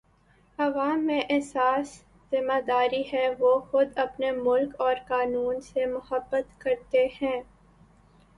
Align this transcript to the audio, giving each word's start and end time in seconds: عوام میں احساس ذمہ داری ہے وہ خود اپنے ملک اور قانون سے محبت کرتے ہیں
عوام 0.59 1.05
میں 1.05 1.19
احساس 1.29 1.91
ذمہ 2.31 2.59
داری 2.67 3.01
ہے 3.13 3.27
وہ 3.39 3.59
خود 3.61 3.97
اپنے 3.97 4.31
ملک 4.31 4.81
اور 4.81 4.95
قانون 5.07 5.61
سے 5.61 5.85
محبت 5.85 6.59
کرتے 6.59 7.07
ہیں 7.21 7.41